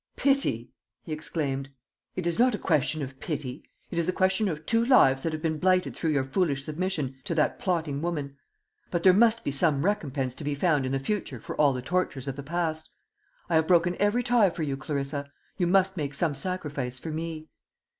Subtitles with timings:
[0.15, 0.71] "Pity!"
[1.03, 1.69] he exclaimed.
[2.15, 3.61] "It is not a question of pity;
[3.91, 7.17] it is a question of two lives that have been blighted through your foolish submission
[7.23, 8.35] to that plotting woman.
[8.89, 11.83] But there must be some recompense to be found in the future for all the
[11.83, 12.89] tortures of the past.
[13.47, 17.11] I have broken every tie for your sake, Clarissa; you must make some sacrifice for
[17.11, 17.49] me."